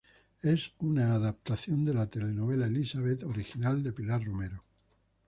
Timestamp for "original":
3.21-3.83